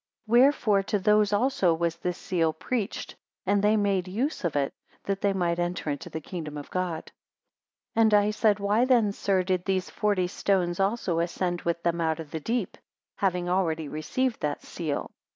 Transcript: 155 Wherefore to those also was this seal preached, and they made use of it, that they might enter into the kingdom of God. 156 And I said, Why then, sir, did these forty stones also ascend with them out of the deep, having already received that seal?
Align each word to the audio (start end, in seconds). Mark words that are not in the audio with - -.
155 0.25 0.41
Wherefore 0.41 0.81
to 0.87 0.97
those 0.97 1.31
also 1.31 1.75
was 1.75 1.97
this 1.97 2.17
seal 2.17 2.53
preached, 2.53 3.15
and 3.45 3.61
they 3.63 3.77
made 3.77 4.07
use 4.07 4.43
of 4.43 4.55
it, 4.55 4.73
that 5.03 5.21
they 5.21 5.31
might 5.31 5.59
enter 5.59 5.91
into 5.91 6.09
the 6.09 6.19
kingdom 6.19 6.57
of 6.57 6.71
God. 6.71 7.11
156 7.93 7.95
And 7.97 8.13
I 8.15 8.31
said, 8.31 8.59
Why 8.59 8.83
then, 8.85 9.11
sir, 9.11 9.43
did 9.43 9.63
these 9.65 9.91
forty 9.91 10.25
stones 10.25 10.79
also 10.79 11.19
ascend 11.19 11.61
with 11.61 11.83
them 11.83 12.01
out 12.01 12.19
of 12.19 12.31
the 12.31 12.39
deep, 12.39 12.79
having 13.17 13.47
already 13.47 13.87
received 13.87 14.39
that 14.39 14.63
seal? 14.63 15.11